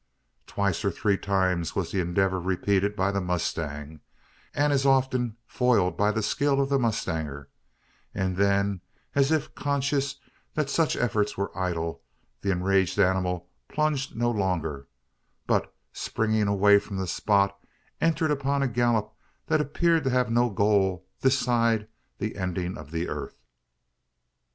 [0.47, 3.99] Twice or three times was the endeavour repeated by the mustang,
[4.51, 7.49] and as often foiled by the skill of the mustanger;
[8.11, 8.81] and then,
[9.13, 10.15] as if conscious
[10.55, 12.01] that such efforts were idle,
[12.41, 14.87] the enraged animal plunged no longer;
[15.45, 17.55] but, springing away from the spot,
[18.01, 19.13] entered upon a gallop
[19.45, 21.87] that appeared to have no goal this side
[22.17, 23.37] the ending of the earth.